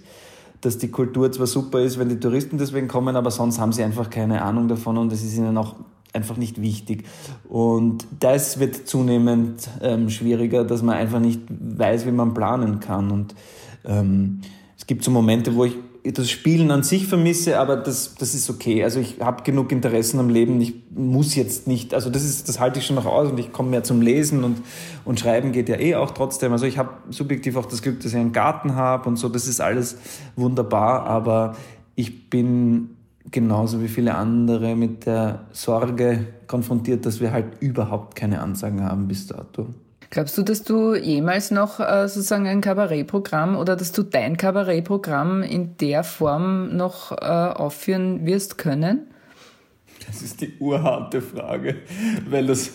[0.61, 3.83] dass die Kultur zwar super ist, wenn die Touristen deswegen kommen, aber sonst haben sie
[3.83, 5.75] einfach keine Ahnung davon und es ist ihnen auch
[6.15, 7.05] einfach nicht wichtig.
[7.49, 13.11] Und das wird zunehmend ähm, schwieriger, dass man einfach nicht weiß, wie man planen kann.
[13.11, 13.35] Und
[13.85, 14.41] ähm,
[14.79, 15.75] es gibt so Momente, wo ich
[16.13, 18.85] das Spielen an sich vermisse, aber das, das ist okay.
[18.85, 20.61] Also ich habe genug Interessen am Leben.
[20.61, 23.53] Ich muss jetzt nicht, also das ist, das halte ich schon noch aus und ich
[23.53, 24.59] komme mehr zum Lesen und,
[25.07, 26.53] und Schreiben geht ja eh auch trotzdem.
[26.53, 29.31] Also ich habe subjektiv auch das Glück, dass ich einen Garten habe und so.
[29.31, 29.97] Das ist alles
[30.37, 31.57] wunderbar, aber
[31.95, 32.94] ich bin
[33.31, 39.09] genauso wie viele andere mit der Sorge konfrontiert, dass wir halt überhaupt keine Ansagen haben
[39.09, 39.69] bis dato.
[40.11, 45.43] Glaubst du, dass du jemals noch äh, sozusagen ein Kabarettprogramm oder dass du dein Kabarettprogramm
[45.43, 49.09] in der Form noch äh, aufführen wirst können?
[50.07, 51.77] Das ist die urharte Frage,
[52.29, 52.71] weil das,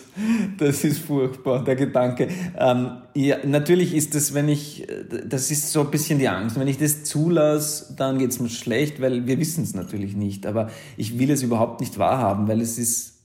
[0.58, 2.28] das ist furchtbar, der Gedanke.
[2.58, 4.86] Ähm, ja, natürlich ist das, wenn ich,
[5.26, 6.58] das ist so ein bisschen die Angst.
[6.58, 10.46] Wenn ich das zulasse, dann geht es mir schlecht, weil wir wissen es natürlich nicht.
[10.46, 13.18] Aber ich will es überhaupt nicht wahrhaben, weil es ist,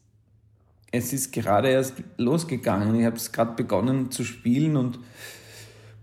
[0.92, 3.00] es ist gerade erst losgegangen.
[3.00, 5.00] Ich habe es gerade begonnen zu spielen und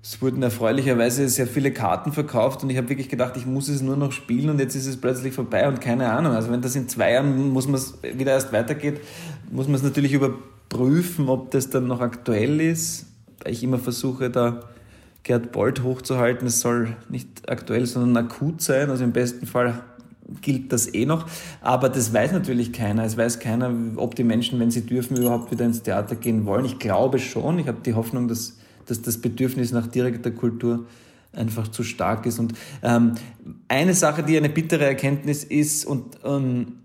[0.03, 3.83] es wurden erfreulicherweise sehr viele Karten verkauft und ich habe wirklich gedacht, ich muss es
[3.83, 6.33] nur noch spielen und jetzt ist es plötzlich vorbei und keine Ahnung.
[6.33, 7.81] Also wenn das in zwei Jahren muss man
[8.17, 9.01] wieder erst weitergeht,
[9.53, 13.07] muss man es natürlich überprüfen, ob das dann noch aktuell ist.
[13.47, 14.61] Ich immer versuche, da
[15.23, 16.49] Gerd Bolt hochzuhalten.
[16.49, 18.91] Es soll nicht aktuell, sondern akut sein.
[18.91, 19.83] Also im besten Fall
[20.41, 21.27] gilt das eh noch.
[21.61, 23.05] Aber das weiß natürlich keiner.
[23.05, 26.65] Es weiß keiner, ob die Menschen, wenn sie dürfen, überhaupt wieder ins Theater gehen wollen.
[26.65, 27.61] Ich glaube schon.
[27.61, 30.87] Ich habe die Hoffnung, dass dass das Bedürfnis nach direkter Kultur
[31.33, 32.38] einfach zu stark ist.
[32.38, 33.14] Und ähm,
[33.68, 36.79] eine Sache, die eine bittere Erkenntnis ist und ähm,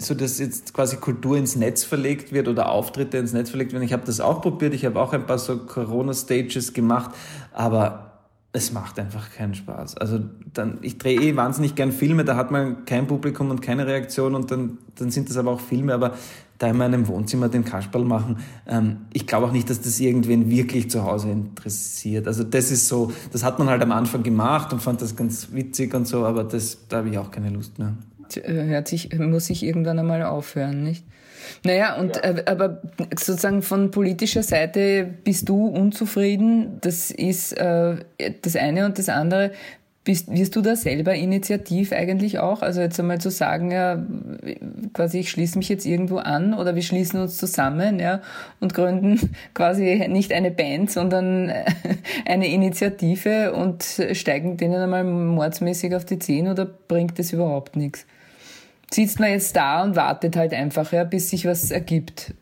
[0.00, 3.82] so dass jetzt quasi Kultur ins Netz verlegt wird oder Auftritte ins Netz verlegt werden.
[3.82, 7.12] Ich habe das auch probiert, ich habe auch ein paar so Corona-Stages gemacht,
[7.52, 8.06] aber
[8.52, 9.96] es macht einfach keinen Spaß.
[9.96, 10.20] Also
[10.52, 14.34] dann, ich drehe eh wahnsinnig gern Filme, da hat man kein Publikum und keine Reaktion
[14.34, 16.14] und dann, dann sind das aber auch Filme, aber
[16.58, 18.38] da in meinem Wohnzimmer den Kasperl machen.
[18.66, 22.26] Ähm, ich glaube auch nicht, dass das irgendwen wirklich zu Hause interessiert.
[22.26, 25.52] Also das ist so, das hat man halt am Anfang gemacht und fand das ganz
[25.52, 27.94] witzig und so, aber das, da habe ich auch keine Lust mehr.
[28.44, 31.04] Hört sich, muss ich irgendwann einmal aufhören, nicht?
[31.64, 32.22] Naja, und ja.
[32.22, 36.78] äh, aber sozusagen von politischer Seite bist du unzufrieden.
[36.80, 37.96] Das ist äh,
[38.42, 39.52] das eine und das andere.
[40.06, 42.62] Bist, wirst du da selber initiativ eigentlich auch?
[42.62, 44.00] Also jetzt einmal zu sagen, ja,
[44.92, 48.22] quasi ich schließe mich jetzt irgendwo an oder wir schließen uns zusammen, ja,
[48.60, 51.52] und gründen quasi nicht eine Band, sondern
[52.24, 58.06] eine Initiative und steigen denen einmal mordsmäßig auf die Zehen oder bringt das überhaupt nichts?
[58.92, 62.32] Sitzt man jetzt da und wartet halt einfach, ja, bis sich was ergibt?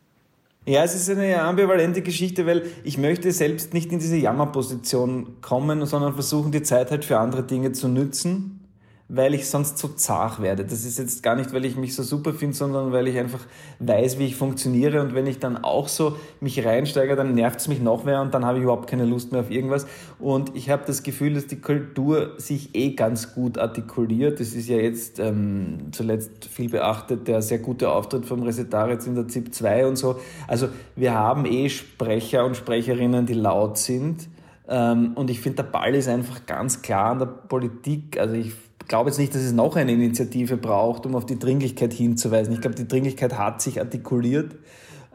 [0.67, 5.85] Ja, es ist eine ambivalente Geschichte, weil ich möchte selbst nicht in diese Jammerposition kommen,
[5.85, 8.64] sondern versuchen, die Zeit halt für andere Dinge zu nützen
[9.07, 10.65] weil ich sonst so zart werde.
[10.65, 13.41] Das ist jetzt gar nicht, weil ich mich so super finde, sondern weil ich einfach
[13.77, 17.67] weiß, wie ich funktioniere und wenn ich dann auch so mich reinsteige, dann nervt es
[17.67, 19.85] mich noch mehr und dann habe ich überhaupt keine Lust mehr auf irgendwas.
[20.17, 24.39] Und ich habe das Gefühl, dass die Kultur sich eh ganz gut artikuliert.
[24.39, 29.13] Das ist ja jetzt ähm, zuletzt viel beachtet, der sehr gute Auftritt vom Resetaritz in
[29.13, 30.19] der ZIP 2 und so.
[30.47, 34.29] Also wir haben eh Sprecher und Sprecherinnen, die laut sind.
[34.67, 38.19] Ähm, und ich finde, der Ball ist einfach ganz klar an der Politik.
[38.19, 38.53] Also ich
[38.87, 42.53] glaube jetzt nicht, dass es noch eine Initiative braucht, um auf die Dringlichkeit hinzuweisen.
[42.53, 44.55] Ich glaube, die Dringlichkeit hat sich artikuliert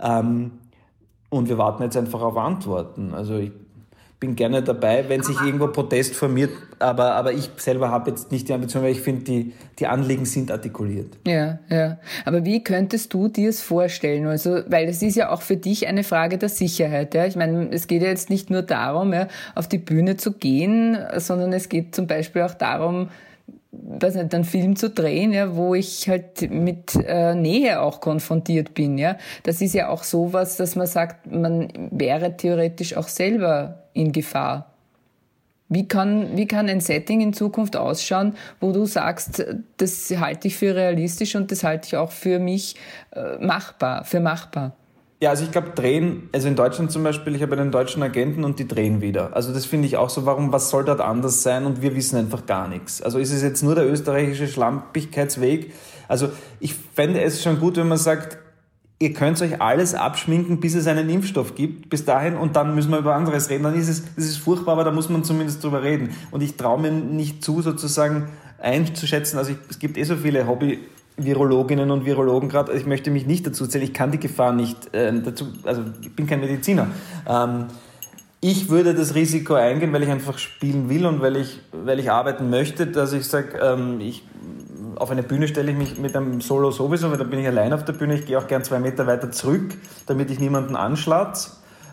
[0.00, 0.52] ähm,
[1.28, 3.14] und wir warten jetzt einfach auf Antworten.
[3.14, 3.52] Also ich
[4.20, 8.48] bin gerne dabei, wenn sich irgendwo Protest formiert, aber, aber ich selber habe jetzt nicht
[8.48, 11.16] die Ambition, weil ich finde, die, die Anliegen sind artikuliert.
[11.26, 11.96] Ja, ja.
[12.26, 14.26] Aber wie könntest du dir es vorstellen?
[14.26, 17.14] Also, weil es ist ja auch für dich eine Frage der Sicherheit.
[17.14, 17.24] Ja?
[17.24, 20.98] Ich meine, es geht ja jetzt nicht nur darum, ja, auf die Bühne zu gehen,
[21.16, 23.08] sondern es geht zum Beispiel auch darum,
[23.72, 28.74] weiß nicht, einen Film zu drehen, ja, wo ich halt mit äh, Nähe auch konfrontiert
[28.74, 29.16] bin, ja.
[29.44, 34.66] Das ist ja auch sowas, dass man sagt, man wäre theoretisch auch selber in Gefahr.
[35.68, 39.44] Wie kann, wie kann ein Setting in Zukunft ausschauen, wo du sagst,
[39.76, 42.74] das halte ich für realistisch und das halte ich auch für mich
[43.12, 44.74] äh, machbar, für machbar?
[45.22, 48.42] Ja, also ich glaube, drehen, also in Deutschland zum Beispiel, ich habe einen deutschen Agenten
[48.42, 49.36] und die drehen wieder.
[49.36, 52.16] Also das finde ich auch so, warum, was soll dort anders sein und wir wissen
[52.16, 53.02] einfach gar nichts.
[53.02, 55.74] Also ist es jetzt nur der österreichische Schlampigkeitsweg?
[56.08, 58.38] Also ich fände es schon gut, wenn man sagt,
[58.98, 62.90] ihr könnt euch alles abschminken, bis es einen Impfstoff gibt, bis dahin, und dann müssen
[62.90, 63.64] wir über anderes reden.
[63.64, 66.16] Dann ist es, das ist furchtbar, aber da muss man zumindest drüber reden.
[66.30, 70.46] Und ich traue mir nicht zu, sozusagen einzuschätzen, also ich, es gibt eh so viele
[70.46, 70.78] Hobby,
[71.24, 74.94] Virologinnen und Virologen gerade, ich möchte mich nicht dazu zählen, ich kann die Gefahr nicht
[74.94, 76.88] äh, dazu, also ich bin kein Mediziner.
[77.28, 77.66] Ähm,
[78.42, 82.10] ich würde das Risiko eingehen, weil ich einfach spielen will und weil ich, weil ich
[82.10, 84.00] arbeiten möchte, dass ich sage, ähm,
[84.96, 87.72] auf eine Bühne stelle ich mich mit einem Solo sowieso, weil da bin ich allein
[87.72, 89.74] auf der Bühne, ich gehe auch gern zwei Meter weiter zurück,
[90.06, 91.52] damit ich niemanden anschlatze.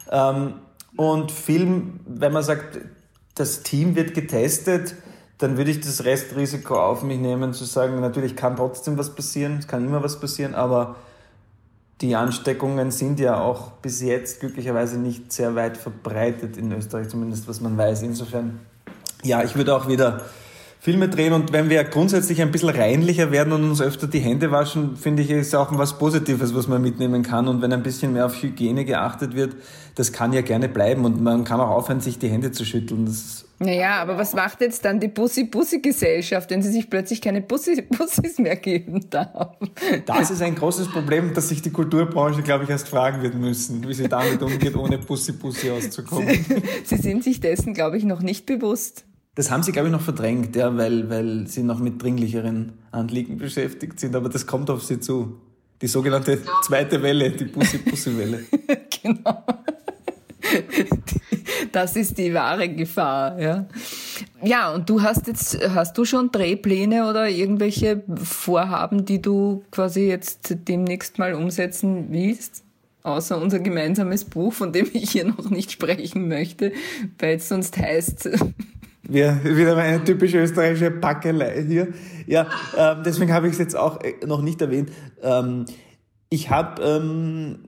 [0.10, 0.54] Ähm,
[0.96, 2.80] und Film, wenn man sagt,
[3.36, 4.96] das Team wird getestet,
[5.38, 9.58] dann würde ich das Restrisiko auf mich nehmen, zu sagen, natürlich kann trotzdem was passieren,
[9.60, 10.96] es kann immer was passieren, aber
[12.02, 17.48] die Ansteckungen sind ja auch bis jetzt glücklicherweise nicht sehr weit verbreitet in Österreich, zumindest
[17.48, 18.04] was man weiß.
[18.04, 18.60] Insofern,
[19.24, 20.22] ja, ich würde auch wieder
[20.80, 24.52] Filme drehen und wenn wir grundsätzlich ein bisschen reinlicher werden und uns öfter die Hände
[24.52, 27.48] waschen, finde ich, ist auch was Positives, was man mitnehmen kann.
[27.48, 29.56] Und wenn ein bisschen mehr auf Hygiene geachtet wird,
[29.96, 33.14] das kann ja gerne bleiben und man kann auch aufhören, sich die Hände zu schütteln.
[33.60, 38.56] Naja, aber was macht jetzt dann die Bussi-Bussi-Gesellschaft, wenn sie sich plötzlich keine Bussi-Bussis mehr
[38.56, 39.58] geben darf?
[40.06, 43.88] Das ist ein großes Problem, das sich die Kulturbranche, glaube ich, erst fragen wird müssen,
[43.88, 46.46] wie sie damit umgeht, ohne Bussi-Bussi auszukommen.
[46.84, 49.06] Sie sind sich dessen, glaube ich, noch nicht bewusst.
[49.38, 53.38] Das haben sie, glaube ich, noch verdrängt, ja, weil, weil sie noch mit dringlicheren Anliegen
[53.38, 55.40] beschäftigt sind, aber das kommt auf sie zu.
[55.80, 58.46] Die sogenannte zweite Welle, die Bussi-Bussi-Welle.
[59.04, 59.44] genau.
[61.72, 63.68] Das ist die wahre Gefahr, ja.
[64.42, 70.08] Ja, und du hast jetzt, hast du schon Drehpläne oder irgendwelche Vorhaben, die du quasi
[70.08, 72.64] jetzt demnächst mal umsetzen willst?
[73.04, 76.72] Außer unser gemeinsames Buch, von dem ich hier noch nicht sprechen möchte,
[77.20, 78.30] weil es sonst heißt,
[79.10, 81.88] wir, wieder eine typische österreichische Packelei hier.
[82.26, 84.92] Ja, ähm, deswegen habe ich es jetzt auch äh, noch nicht erwähnt.
[85.22, 85.66] Ähm,
[86.30, 87.60] ich habe ähm,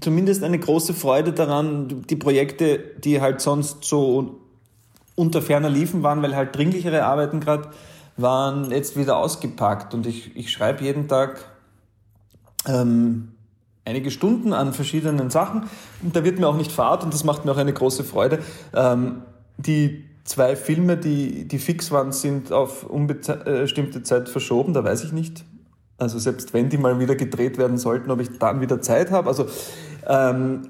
[0.00, 4.40] zumindest eine große Freude daran, die Projekte, die halt sonst so
[5.16, 7.70] unter ferner liefen waren, weil halt dringlichere Arbeiten gerade
[8.16, 9.94] waren, jetzt wieder ausgepackt.
[9.94, 11.44] Und ich, ich schreibe jeden Tag
[12.66, 13.32] ähm,
[13.84, 15.64] einige Stunden an verschiedenen Sachen.
[16.02, 18.38] Und da wird mir auch nicht fad und das macht mir auch eine große Freude.
[18.74, 19.22] Ähm,
[19.56, 25.12] die zwei Filme, die, die fix waren, sind auf unbestimmte Zeit verschoben, da weiß ich
[25.12, 25.44] nicht, äh,
[25.98, 29.28] Also selbst wenn die mal wieder gedreht werden sollten, ob ich dann wieder Zeit habe.
[29.28, 29.46] Also
[30.06, 30.62] ähm,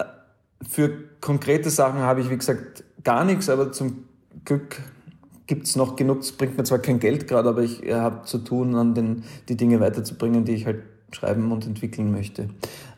[0.67, 0.89] für
[1.21, 4.05] konkrete Sachen habe ich, wie gesagt, gar nichts, aber zum
[4.43, 4.81] Glück
[5.47, 6.19] gibt es noch genug.
[6.19, 9.57] Es bringt mir zwar kein Geld gerade, aber ich habe zu tun, an den, die
[9.57, 12.49] Dinge weiterzubringen, die ich halt schreiben und entwickeln möchte.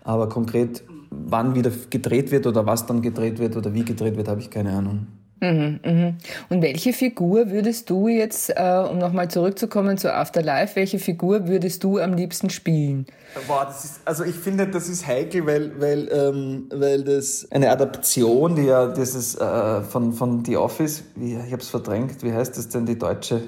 [0.04, 4.28] Aber konkret, wann wieder gedreht wird oder was dann gedreht wird oder wie gedreht wird,
[4.28, 5.08] habe ich keine Ahnung.
[5.40, 6.18] Mhm, mhm.
[6.50, 11.84] Und welche Figur würdest du jetzt, äh, um nochmal zurückzukommen zu Afterlife, welche Figur würdest
[11.84, 13.06] du am liebsten spielen?
[13.48, 17.70] Boah, das ist, also ich finde, das ist heikel, weil, weil, ähm, weil das eine
[17.70, 22.34] Adaption, die ja dieses äh, von, von The Office, wie, ich habe es verdrängt, wie
[22.34, 23.42] heißt das denn die deutsche?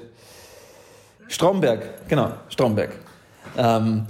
[1.26, 2.90] Stromberg, genau, Stromberg.
[3.56, 4.06] Ähm,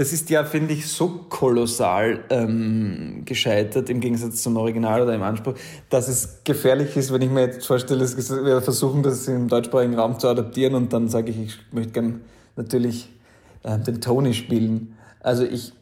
[0.00, 5.22] das ist ja, finde ich, so kolossal ähm, gescheitert im Gegensatz zum Original oder im
[5.22, 5.52] Anspruch,
[5.90, 10.18] dass es gefährlich ist, wenn ich mir jetzt vorstelle, wir versuchen, das im deutschsprachigen Raum
[10.18, 12.22] zu adaptieren und dann sage ich, ich möchte gern
[12.56, 13.10] natürlich
[13.62, 14.96] äh, den Tony spielen.
[15.20, 15.74] Also ich,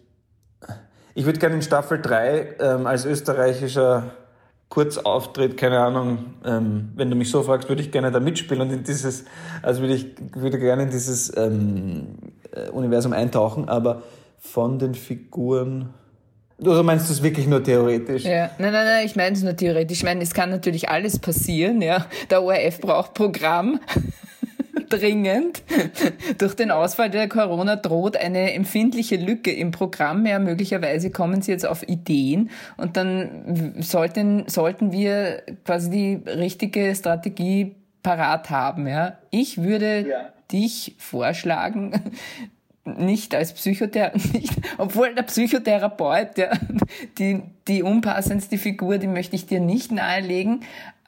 [1.15, 4.11] ich würde gerne in Staffel 3 ähm, als österreichischer
[4.69, 8.71] Kurzauftritt, keine Ahnung, ähm, wenn du mich so fragst, würde ich gerne da mitspielen und
[8.71, 9.25] in dieses,
[9.63, 12.09] also würde ich würde gerne in dieses ähm,
[12.53, 14.03] äh, Universum eintauchen, aber
[14.39, 15.95] von den Figuren.
[16.59, 18.25] Oder meinst du es wirklich nur theoretisch?
[18.25, 19.99] Ja, nein, nein, nein, ich meine es nur theoretisch.
[19.99, 22.07] Ich meine, es kann natürlich alles passieren, ja.
[22.31, 23.81] Der ORF braucht Programm.
[24.88, 25.62] dringend.
[26.38, 30.27] Durch den Ausfall der Corona droht eine empfindliche Lücke im Programm.
[30.27, 36.95] Ja, möglicherweise kommen sie jetzt auf Ideen und dann sollten, sollten wir quasi die richtige
[36.95, 38.87] Strategie parat haben.
[38.87, 39.19] Ja.
[39.31, 40.33] Ich würde ja.
[40.51, 41.93] dich vorschlagen,
[42.97, 46.59] nicht als Psychotherapeut, obwohl der Psychotherapeut, der,
[47.19, 50.61] die, die unpassendste Figur, die möchte ich dir nicht nahelegen,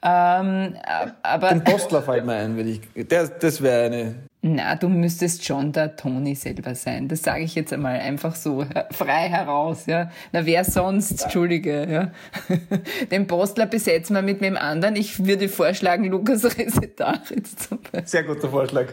[0.03, 0.75] ähm,
[1.21, 3.07] aber Den Postler fällt mir ein, würde ich.
[3.07, 4.15] Der, das wäre eine.
[4.43, 7.07] Na, du müsstest schon der Toni selber sein.
[7.07, 9.85] Das sage ich jetzt einmal einfach so frei heraus.
[9.85, 10.09] Ja.
[10.31, 11.19] Na, wer sonst?
[11.19, 11.25] Ja.
[11.25, 11.87] Entschuldige.
[11.87, 12.11] Ja.
[13.11, 14.95] Den Postler besetzen wir mit dem anderen.
[14.95, 18.07] Ich würde vorschlagen, Lukas Resetaritz zum Beispiel.
[18.07, 18.87] Sehr guter Vorschlag.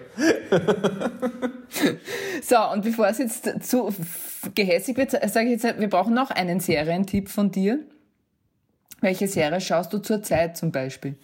[2.43, 3.95] so, und bevor es jetzt zu
[4.55, 7.79] gehässig wird, sage ich jetzt, wir brauchen noch einen Serientipp von dir.
[9.01, 11.17] Welche Serie schaust du zurzeit zum Beispiel?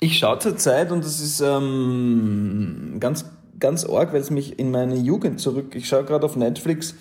[0.00, 3.24] Ich schaue zurzeit und das ist ähm, ganz,
[3.58, 5.74] ganz arg, weil es mich in meine Jugend zurück.
[5.74, 6.94] Ich schaue gerade auf Netflix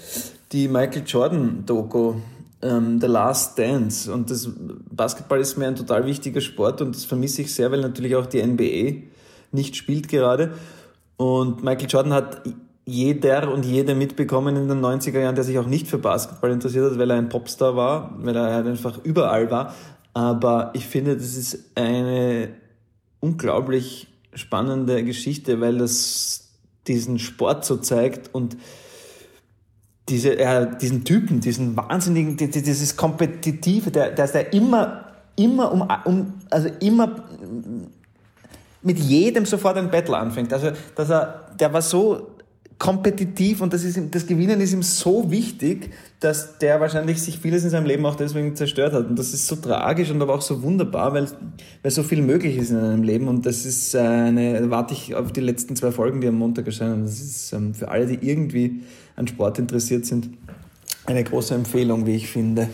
[0.52, 2.16] die Michael Jordan-Doku,
[2.62, 4.12] ähm, The Last Dance.
[4.14, 4.50] Und das
[4.90, 8.28] Basketball ist mir ein total wichtiger Sport und das vermisse ich sehr, weil natürlich auch
[8.28, 9.08] die NBA
[9.52, 10.54] nicht spielt gerade.
[11.18, 12.44] Und Michael Jordan hat
[12.86, 16.92] jeder und jede mitbekommen in den 90er Jahren, der sich auch nicht für Basketball interessiert
[16.92, 19.74] hat, weil er ein Popstar war, weil er halt einfach überall war.
[20.16, 22.56] Aber ich finde, das ist eine
[23.20, 26.54] unglaublich spannende Geschichte, weil das
[26.88, 28.56] diesen Sport so zeigt und
[30.08, 36.34] diese, äh, diesen Typen, diesen wahnsinnigen, dieses Kompetitive, der, dass der immer, immer um, um,
[36.50, 37.28] also immer
[38.84, 40.54] mit jedem sofort ein Battle anfängt.
[40.54, 42.35] Also, dass er, der war so
[42.78, 47.64] kompetitiv und das, ist, das Gewinnen ist ihm so wichtig, dass der wahrscheinlich sich vieles
[47.64, 49.08] in seinem Leben auch deswegen zerstört hat.
[49.08, 51.28] Und das ist so tragisch und aber auch so wunderbar, weil,
[51.82, 53.28] weil so viel möglich ist in einem Leben.
[53.28, 57.04] Und das ist eine, warte ich auf die letzten zwei Folgen, die am Montag erscheinen.
[57.04, 58.82] Das ist ähm, für alle, die irgendwie
[59.16, 60.30] an Sport interessiert sind,
[61.06, 62.68] eine große Empfehlung, wie ich finde.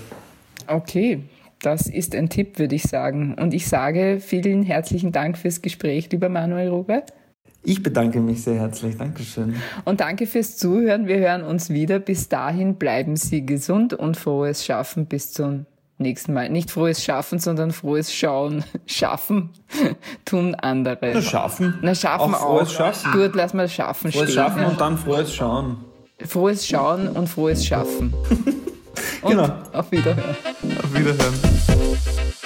[0.66, 1.20] Okay,
[1.62, 3.36] das ist ein Tipp, würde ich sagen.
[3.40, 7.14] Und ich sage vielen herzlichen Dank fürs Gespräch, lieber Manuel Robert.
[7.64, 8.98] Ich bedanke mich sehr herzlich.
[8.98, 9.56] Dankeschön.
[9.86, 11.08] Und danke fürs Zuhören.
[11.08, 12.00] Wir hören uns wieder.
[12.00, 15.68] Bis dahin bleiben Sie gesund und frohes Schaffen bis zum
[16.00, 16.50] nächsten Mal.
[16.50, 18.64] Nicht frohes Schaffen, sondern frohes Schauen.
[18.88, 19.52] Schaffen
[20.26, 21.12] tun andere.
[21.14, 21.78] Na, schaffen.
[21.82, 22.58] Na, schaffen auch.
[22.58, 23.12] Frohes Schaffen.
[23.12, 24.44] Gut, lass mal schaffen frohes stehen.
[24.44, 25.78] Frohes Schaffen und dann frohes Schauen.
[26.26, 28.14] Frohes Schauen und frohes Schaffen.
[29.28, 29.50] genau.
[29.72, 30.36] auf Wiederhören.
[30.84, 32.41] Auf Wiederhören.